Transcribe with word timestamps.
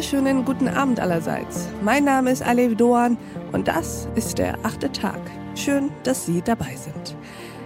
wunderschönen 0.00 0.46
guten 0.46 0.66
Abend 0.66 0.98
allerseits. 0.98 1.68
Mein 1.82 2.04
Name 2.04 2.30
ist 2.30 2.42
Alev 2.42 2.74
Doan 2.74 3.18
und 3.52 3.68
das 3.68 4.08
ist 4.14 4.38
der 4.38 4.56
achte 4.62 4.90
Tag. 4.90 5.20
Schön, 5.54 5.90
dass 6.04 6.24
Sie 6.24 6.40
dabei 6.40 6.74
sind. 6.74 7.14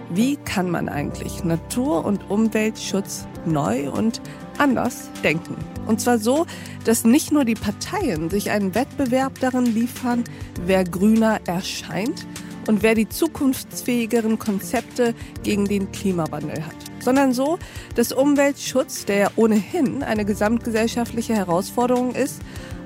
Wie 0.09 0.35
kann 0.35 0.69
man 0.69 0.89
eigentlich 0.89 1.45
Natur- 1.45 2.03
und 2.03 2.29
Umweltschutz 2.29 3.25
neu 3.45 3.89
und 3.89 4.19
anders 4.57 5.09
denken? 5.23 5.55
Und 5.87 6.01
zwar 6.01 6.17
so, 6.17 6.45
dass 6.83 7.05
nicht 7.05 7.31
nur 7.31 7.45
die 7.45 7.55
Parteien 7.55 8.29
sich 8.29 8.51
einen 8.51 8.75
Wettbewerb 8.75 9.39
darin 9.39 9.73
liefern, 9.73 10.25
wer 10.65 10.83
grüner 10.83 11.39
erscheint 11.47 12.27
und 12.67 12.83
wer 12.83 12.95
die 12.95 13.07
zukunftsfähigeren 13.07 14.39
Konzepte 14.39 15.15
gegen 15.43 15.63
den 15.63 15.89
Klimawandel 15.93 16.65
hat 16.65 16.94
sondern 17.05 17.31
so, 17.33 17.57
dass 17.95 18.11
Umweltschutz, 18.11 19.05
der 19.05 19.17
ja 19.17 19.31
ohnehin 19.37 20.03
eine 20.03 20.25
gesamtgesellschaftliche 20.25 21.35
Herausforderung 21.35 22.13
ist, 22.13 22.41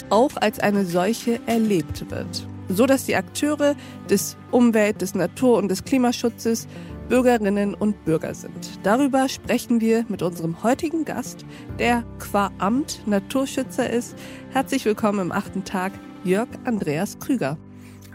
auch 0.10 0.36
als 0.36 0.60
eine 0.60 0.86
solche 0.86 1.40
erlebt 1.48 2.12
wird. 2.12 2.48
So 2.68 2.86
dass 2.86 3.06
die 3.06 3.16
Akteure 3.16 3.76
des 4.10 4.38
Umwelt-, 4.52 5.02
des 5.02 5.16
Natur- 5.16 5.58
und 5.58 5.70
des 5.70 5.84
Klimaschutzes 5.84 6.68
Bürgerinnen 7.08 7.74
und 7.74 8.06
Bürger 8.06 8.36
sind. 8.36 8.80
Darüber 8.84 9.28
sprechen 9.30 9.82
wir 9.82 10.06
mit 10.10 10.22
unserem 10.22 10.62
heutigen 10.62 11.06
Gast, 11.06 11.44
der 11.80 12.04
qua 12.20 12.52
Amt 12.60 13.02
Naturschützer 13.08 13.90
ist. 13.90 14.16
Herzlich 14.52 14.86
willkommen 14.86 15.20
im 15.20 15.32
achten 15.32 15.64
Tag, 15.64 15.94
Jörg 16.24 16.50
Andreas 16.66 17.18
Krüger. 17.18 17.58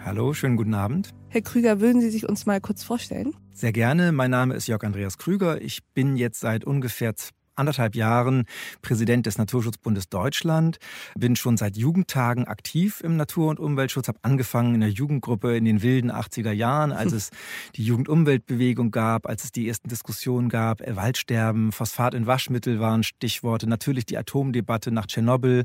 Hallo, 0.04 0.32
schönen 0.32 0.56
guten 0.56 0.74
Abend. 0.74 1.12
Herr 1.34 1.43
Krüger, 1.43 1.80
würden 1.80 2.01
Sie 2.01 2.11
sich 2.11 2.29
uns 2.29 2.47
mal 2.47 2.61
kurz 2.61 2.84
vorstellen? 2.84 3.34
Sehr 3.52 3.73
gerne. 3.73 4.12
Mein 4.12 4.30
Name 4.30 4.55
ist 4.55 4.69
Jörg 4.69 4.84
Andreas 4.84 5.19
Krüger. 5.19 5.60
Ich 5.60 5.80
bin 5.93 6.16
jetzt 6.16 6.38
seit 6.38 6.65
ungefähr 6.65 7.13
anderthalb 7.57 7.96
Jahren 7.96 8.45
Präsident 8.82 9.26
des 9.26 9.37
Naturschutzbundes 9.37 10.09
Deutschland, 10.09 10.79
bin 11.16 11.35
schon 11.35 11.57
seit 11.57 11.76
Jugendtagen 11.76 12.45
aktiv 12.45 13.01
im 13.02 13.16
Natur- 13.16 13.51
und 13.51 13.59
Umweltschutz, 13.59 14.07
habe 14.07 14.21
angefangen 14.23 14.76
in 14.76 14.80
der 14.80 14.91
Jugendgruppe 14.91 15.57
in 15.57 15.65
den 15.65 15.82
wilden 15.82 16.13
80er 16.13 16.52
Jahren, 16.52 16.93
als 16.93 17.13
es 17.13 17.30
die 17.74 17.85
Jugendumweltbewegung 17.85 18.93
gab, 18.93 19.26
als 19.26 19.43
es 19.43 19.51
die 19.51 19.66
ersten 19.66 19.88
Diskussionen 19.88 20.48
gab, 20.48 20.82
Waldsterben, 20.87 21.73
Phosphat 21.73 22.15
in 22.15 22.29
Waschmittel 22.29 22.79
waren 22.79 23.02
Stichworte, 23.02 23.69
natürlich 23.69 24.07
die 24.07 24.19
Atomdebatte 24.19 24.93
nach 24.93 25.07
Tschernobyl 25.07 25.65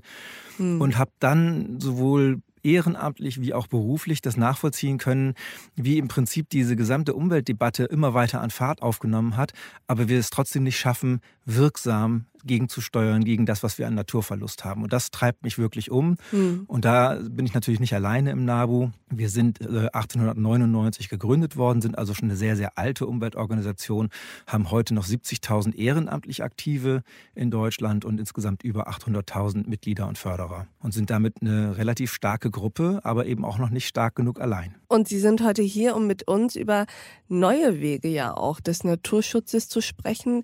hm. 0.58 0.82
und 0.82 0.98
habe 0.98 1.12
dann 1.20 1.80
sowohl 1.80 2.42
ehrenamtlich 2.64 3.42
wie 3.42 3.54
auch 3.54 3.68
beruflich 3.68 4.22
das 4.22 4.38
nachvollziehen 4.38 4.98
können, 4.98 5.34
wie 5.76 5.98
im 5.98 6.08
Prinzip 6.08 6.50
diese 6.50 6.76
gesamte 6.76 7.14
Umweltdebatte 7.14 7.86
immer 7.86 8.14
weiter 8.14 8.42
an 8.42 8.52
Fahrt 8.52 8.82
aufgenommen 8.82 9.38
hat, 9.38 9.54
aber 9.88 10.08
wir 10.10 10.20
es 10.20 10.30
trotzdem 10.30 10.64
nicht 10.64 10.80
schaffen, 10.80 11.22
wirksam 11.56 12.26
gegenzusteuern 12.46 13.24
gegen 13.24 13.46
das, 13.46 13.64
was 13.64 13.78
wir 13.78 13.88
an 13.88 13.96
Naturverlust 13.96 14.64
haben. 14.66 14.84
Und 14.84 14.94
das 14.94 15.12
treibt 15.12 15.44
mich 15.44 15.58
wirklich 15.58 15.92
um. 15.92 16.16
Mhm. 16.32 16.64
Und 16.68 16.86
da 16.86 17.20
bin 17.22 17.46
ich 17.46 17.54
natürlich 17.54 17.80
nicht 17.80 17.94
alleine 17.94 18.32
im 18.32 18.46
NABU. 18.46 18.92
Wir 19.10 19.30
sind 19.30 19.62
1899 19.62 21.06
äh, 21.06 21.10
gegründet 21.10 21.58
worden, 21.58 21.82
sind 21.82 21.98
also 21.98 22.14
schon 22.14 22.30
eine 22.30 22.38
sehr, 22.38 22.56
sehr 22.56 22.78
alte 22.78 23.08
Umweltorganisation, 23.08 24.10
haben 24.48 24.72
heute 24.72 24.94
noch 24.94 25.06
70.000 25.06 25.76
ehrenamtlich 25.76 26.44
Aktive 26.44 27.04
in 27.36 27.52
Deutschland 27.52 28.06
und 28.06 28.20
insgesamt 28.20 28.64
über 28.64 28.90
800.000 28.90 29.68
Mitglieder 29.68 30.08
und 30.08 30.18
Förderer 30.18 30.68
und 30.80 30.94
sind 30.94 31.10
damit 31.10 31.42
eine 31.42 31.78
relativ 31.78 32.14
starke 32.14 32.52
Gruppe, 32.52 33.02
aber 33.04 33.26
eben 33.26 33.44
auch 33.44 33.58
noch 33.58 33.70
nicht 33.70 33.88
stark 33.88 34.16
genug 34.16 34.40
allein. 34.40 34.76
Und 34.88 35.08
Sie 35.08 35.20
sind 35.20 35.44
heute 35.44 35.62
hier, 35.62 35.96
um 35.96 36.08
mit 36.08 36.28
uns 36.28 36.56
über 36.56 36.86
neue 37.28 37.80
Wege 37.80 38.08
ja 38.08 38.36
auch 38.36 38.60
des 38.60 38.84
Naturschutzes 38.84 39.70
zu 39.70 39.82
sprechen. 39.82 40.44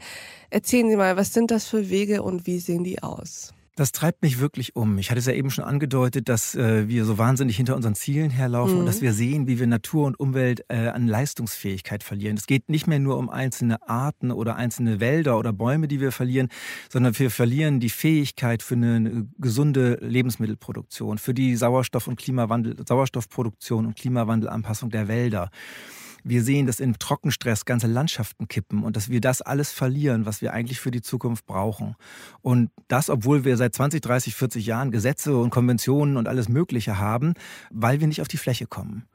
Erzählen 0.50 0.90
Sie 0.90 0.95
mal, 0.98 1.18
was 1.18 1.34
sind 1.34 1.52
das 1.52 1.68
für 1.68 1.90
Wege 1.90 2.24
und 2.24 2.48
wie 2.48 2.60
sehen 2.60 2.84
die 2.84 3.02
aus? 3.04 3.54
Das 3.78 3.92
treibt 3.92 4.22
mich 4.22 4.40
wirklich 4.40 4.78
um. 4.78 4.98
Ich 5.00 5.10
hatte 5.10 5.20
es 5.20 5.26
ja 5.26 5.34
eben 5.34 5.52
schon 5.52 5.66
angedeutet, 5.66 6.30
dass 6.30 6.56
äh, 6.56 6.88
wir 6.88 7.04
so 7.04 7.18
wahnsinnig 7.18 7.58
hinter 7.58 7.76
unseren 7.76 7.94
Zielen 7.94 8.30
herlaufen 8.30 8.76
mhm. 8.76 8.80
und 8.80 8.86
dass 8.86 9.02
wir 9.02 9.12
sehen, 9.12 9.48
wie 9.48 9.60
wir 9.60 9.68
Natur 9.68 10.06
und 10.06 10.18
Umwelt 10.18 10.64
äh, 10.70 10.88
an 10.88 11.10
Leistungsfähigkeit 11.10 12.02
verlieren. 12.02 12.38
Es 12.38 12.48
geht 12.48 12.70
nicht 12.70 12.88
mehr 12.88 13.00
nur 13.00 13.18
um 13.18 13.30
einzelne 13.30 13.86
Arten 13.88 14.32
oder 14.32 14.56
einzelne 14.56 15.02
Wälder 15.02 15.38
oder 15.38 15.52
Bäume, 15.52 15.90
die 15.90 16.00
wir 16.00 16.14
verlieren, 16.14 16.48
sondern 16.90 17.20
wir 17.20 17.30
verlieren 17.30 17.82
die 17.82 17.90
Fähigkeit 17.90 18.64
für 18.64 18.76
eine, 18.76 18.96
eine 18.96 19.28
gesunde 19.40 19.98
Lebensmittelproduktion, 20.02 21.18
für 21.18 21.34
die 21.34 21.58
Sauerstoff- 21.58 22.08
und 22.08 22.16
Klimawandel, 22.16 22.78
Sauerstoffproduktion 22.88 23.88
und 23.88 23.98
Klimawandelanpassung 23.98 24.90
der 24.90 25.10
Wälder. 25.10 25.50
Wir 26.28 26.44
sehen, 26.44 26.66
dass 26.66 26.80
in 26.80 26.96
Trockenstress 26.96 27.66
ganze 27.66 27.86
Landschaften 27.86 28.48
kippen 28.48 28.84
und 28.84 28.96
dass 28.96 29.10
wir 29.10 29.22
das 29.22 29.44
alles 29.44 29.72
verlieren, 29.72 30.26
was 30.26 30.42
wir 30.42 30.54
eigentlich 30.54 30.80
für 30.80 30.90
die 30.90 31.04
Zukunft 31.04 31.46
brauchen. 31.46 31.96
Und 32.42 32.72
das, 32.88 33.12
obwohl 33.12 33.46
wir 33.46 33.58
seit 33.58 33.76
20, 33.76 34.02
30, 34.02 34.34
40 34.34 34.66
Jahren 34.66 34.90
Gesetze 34.90 35.38
und 35.38 35.52
Konventionen 35.52 36.18
und 36.18 36.28
alles 36.28 36.50
Mögliche 36.50 36.98
haben, 36.98 37.36
weil 37.70 38.00
wir 38.00 38.08
nicht 38.08 38.22
auf 38.22 38.28
die 38.28 38.38
Fläche 38.38 38.66
kommen. 38.66 39.06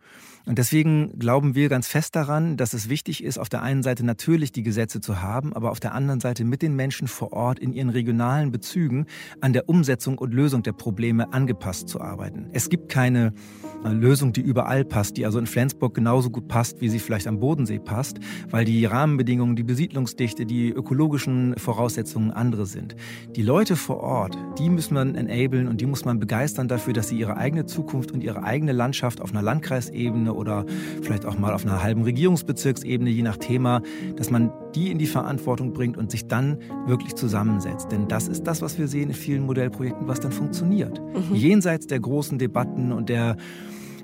Und 0.47 0.59
deswegen 0.59 1.19
glauben 1.19 1.55
wir 1.55 1.69
ganz 1.69 1.87
fest 1.87 2.17
daran, 2.17 2.57
dass 2.57 2.73
es 2.73 2.89
wichtig 2.89 3.23
ist, 3.23 3.39
auf 3.39 3.49
der 3.49 3.63
einen 3.63 3.83
Seite 3.83 4.05
natürlich 4.05 4.53
die 4.53 4.63
Gesetze 4.63 5.01
zu 5.01 5.21
haben, 5.21 5.53
aber 5.53 5.71
auf 5.71 5.81
der 5.81 5.95
anderen 5.95 6.21
Seite 6.21 6.45
mit 6.45 6.63
den 6.63 6.75
Menschen 6.75 7.09
vor 7.09 7.33
Ort 7.33 7.59
in 7.59 7.73
ihren 7.73 7.91
regionalen 7.91 8.51
Bezügen 8.51 9.07
an 9.41 9.53
der 9.53 9.69
Umsetzung 9.69 10.19
und 10.19 10.33
Lösung 10.33 10.63
der 10.63 10.73
Probleme 10.73 11.33
angepasst 11.33 11.89
zu 11.89 12.01
arbeiten. 12.01 12.47
Es 12.53 12.69
gibt 12.69 12.89
keine 12.89 13.33
äh, 13.85 13.89
Lösung, 13.89 14.33
die 14.33 14.41
überall 14.41 14.85
passt, 14.85 15.17
die 15.17 15.27
also 15.27 15.39
in 15.39 15.47
Flensburg 15.47 15.95
genauso 15.95 16.31
gut 16.31 16.49
passt, 16.49 16.81
wie 16.81 16.89
sie 16.89 16.99
vielleicht 16.99 17.27
am 17.27 17.41
Bodensee 17.41 17.79
passt, 17.79 18.19
weil 18.51 18.65
die 18.65 18.85
Rahmenbedingungen, 18.85 19.57
die 19.57 19.63
Besiedlungsdichte, 19.63 20.47
die 20.47 20.71
ökologischen 20.71 21.55
Voraussetzungen 21.59 22.31
andere 22.31 22.67
sind. 22.67 22.97
Die 23.37 23.43
Leute 23.43 23.77
vor 23.77 24.01
Ort, 24.01 24.37
die 24.59 24.71
muss 24.71 24.91
man 24.91 25.15
enablen 25.15 25.69
und 25.69 25.81
die 25.81 25.87
muss 25.87 26.05
man 26.05 26.19
begeistern 26.19 26.69
dafür, 26.69 26.93
dass 26.93 27.09
sie 27.09 27.19
ihre 27.19 27.37
eigene 27.37 27.67
Zukunft 27.67 28.13
und 28.13 28.23
ihre 28.23 28.43
eigene 28.43 28.73
Landschaft 28.73 29.21
auf 29.21 29.31
einer 29.31 29.43
Landkreisebene 29.43 30.30
Ebene 30.31 30.35
oder 30.35 30.65
vielleicht 31.03 31.27
auch 31.27 31.39
mal 31.39 31.53
auf 31.53 31.65
einer 31.65 31.83
halben 31.83 32.03
Regierungsbezirksebene, 32.03 33.11
je 33.11 33.23
nach 33.23 33.37
Thema, 33.37 33.83
dass 34.17 34.31
man 34.31 34.53
die 34.75 34.91
in 34.91 34.99
die 34.99 35.07
Verantwortung 35.07 35.73
bringt 35.73 35.97
und 35.97 36.11
sich 36.11 36.27
dann 36.27 36.59
wirklich 36.87 37.15
zusammensetzt. 37.15 37.91
Denn 37.93 38.09
das 38.09 38.29
ist 38.29 38.45
das, 38.45 38.63
was 38.63 38.79
wir 38.79 38.89
sehen 38.89 39.09
in 39.09 39.15
vielen 39.15 39.47
Modellprojekten, 39.47 40.07
was 40.09 40.21
dann 40.21 40.33
funktioniert. 40.33 41.01
Mhm. 41.01 41.35
Jenseits 41.35 41.87
der 41.87 42.01
großen 42.01 42.39
Debatten 42.39 42.93
und 42.93 43.09
der 43.09 43.37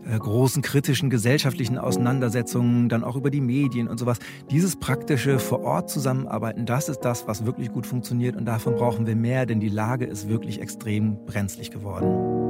äh, 0.09 0.19
großen 0.19 0.62
kritischen 0.62 1.10
gesellschaftlichen 1.10 1.78
Auseinandersetzungen, 1.78 2.88
dann 2.88 3.04
auch 3.04 3.16
über 3.16 3.31
die 3.31 3.41
Medien 3.41 3.88
und 3.88 3.98
sowas. 3.98 4.19
Dieses 4.50 4.76
praktische 4.76 5.38
vor 5.38 5.62
Ort 5.62 5.91
zusammenarbeiten, 5.91 6.66
das 6.66 6.88
ist 6.88 7.00
das, 7.00 7.26
was 7.26 7.47
wirklich 7.47 7.70
gut 7.72 7.86
funktioniert 7.86 8.36
und 8.36 8.44
davon 8.44 8.75
brauchen 8.75 9.06
wir 9.06 9.16
mehr, 9.16 9.47
denn 9.47 9.60
die 9.60 9.69
Lage 9.69 10.04
ist 10.04 10.28
wirklich 10.28 10.60
extrem 10.60 11.25
brenzlig 11.26 11.70
geworden. 11.70 12.45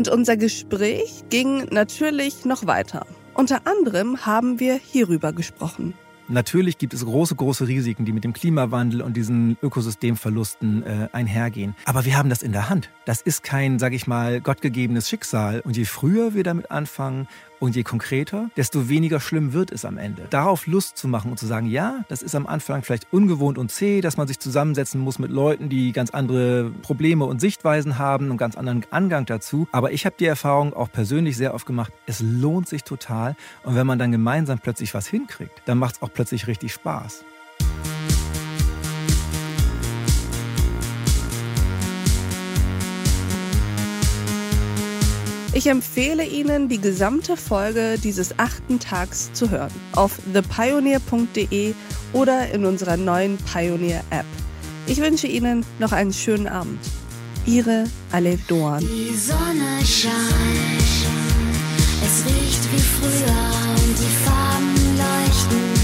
Und 0.00 0.08
unser 0.08 0.38
Gespräch 0.38 1.24
ging 1.28 1.66
natürlich 1.70 2.46
noch 2.46 2.66
weiter. 2.66 3.06
Unter 3.34 3.66
anderem 3.66 4.24
haben 4.24 4.58
wir 4.58 4.80
hierüber 4.82 5.34
gesprochen. 5.34 5.92
Natürlich 6.26 6.78
gibt 6.78 6.94
es 6.94 7.04
große, 7.04 7.34
große 7.34 7.68
Risiken, 7.68 8.06
die 8.06 8.12
mit 8.12 8.24
dem 8.24 8.32
Klimawandel 8.32 9.02
und 9.02 9.14
diesen 9.14 9.58
Ökosystemverlusten 9.62 10.82
äh, 10.84 11.08
einhergehen. 11.12 11.76
Aber 11.84 12.06
wir 12.06 12.16
haben 12.16 12.30
das 12.30 12.42
in 12.42 12.52
der 12.52 12.70
Hand. 12.70 12.88
Das 13.04 13.20
ist 13.20 13.42
kein, 13.42 13.78
sag 13.78 13.92
ich 13.92 14.06
mal, 14.06 14.40
gottgegebenes 14.40 15.06
Schicksal. 15.06 15.60
Und 15.66 15.76
je 15.76 15.84
früher 15.84 16.32
wir 16.32 16.44
damit 16.44 16.70
anfangen 16.70 17.28
und 17.60 17.76
je 17.76 17.84
konkreter, 17.84 18.50
desto 18.56 18.88
weniger 18.88 19.20
schlimm 19.20 19.52
wird 19.52 19.70
es 19.70 19.84
am 19.84 19.98
Ende. 19.98 20.26
Darauf 20.30 20.66
Lust 20.66 20.96
zu 20.96 21.06
machen 21.06 21.30
und 21.30 21.38
zu 21.38 21.46
sagen, 21.46 21.66
ja, 21.66 22.04
das 22.08 22.22
ist 22.22 22.34
am 22.34 22.46
Anfang 22.46 22.82
vielleicht 22.82 23.12
ungewohnt 23.12 23.58
und 23.58 23.70
zäh, 23.70 24.00
dass 24.00 24.16
man 24.16 24.26
sich 24.26 24.40
zusammensetzen 24.40 25.00
muss 25.00 25.18
mit 25.18 25.30
Leuten, 25.30 25.68
die 25.68 25.92
ganz 25.92 26.10
andere 26.10 26.70
Probleme 26.82 27.26
und 27.26 27.40
Sichtweisen 27.40 27.98
haben 27.98 28.30
und 28.30 28.38
ganz 28.38 28.56
anderen 28.56 28.84
Angang 28.90 29.26
dazu. 29.26 29.68
Aber 29.72 29.92
ich 29.92 30.06
habe 30.06 30.16
die 30.18 30.26
Erfahrung 30.26 30.72
auch 30.74 30.90
persönlich 30.90 31.36
sehr 31.36 31.54
oft 31.54 31.66
gemacht, 31.66 31.92
es 32.06 32.20
lohnt 32.20 32.68
sich 32.68 32.82
total. 32.82 33.36
Und 33.62 33.76
wenn 33.76 33.86
man 33.86 33.98
dann 33.98 34.10
gemeinsam 34.10 34.58
plötzlich 34.58 34.94
was 34.94 35.06
hinkriegt, 35.06 35.62
dann 35.66 35.78
macht 35.78 35.96
es 35.96 36.02
auch 36.02 36.12
plötzlich 36.12 36.46
richtig 36.46 36.72
Spaß. 36.72 37.24
Ich 45.52 45.66
empfehle 45.66 46.24
Ihnen, 46.24 46.68
die 46.68 46.80
gesamte 46.80 47.36
Folge 47.36 47.98
dieses 48.02 48.38
achten 48.38 48.78
Tags 48.78 49.32
zu 49.32 49.50
hören. 49.50 49.72
Auf 49.92 50.20
thepioneer.de 50.32 51.74
oder 52.12 52.50
in 52.52 52.64
unserer 52.64 52.96
neuen 52.96 53.36
Pioneer 53.38 54.04
App. 54.10 54.26
Ich 54.86 55.00
wünsche 55.00 55.26
Ihnen 55.26 55.66
noch 55.80 55.90
einen 55.90 56.12
schönen 56.12 56.46
Abend. 56.46 56.78
Ihre 57.46 57.84
Alef 58.12 58.46
Doan. 58.46 58.80
Die 58.80 59.16
Sonne 59.16 59.84
scheint, 59.84 60.14
es 62.04 62.24
riecht 62.26 62.72
wie 62.72 62.78
früher 62.78 63.36
und 63.74 63.98
die 63.98 64.24
Farben 64.24 64.74
leuchten. 64.98 65.79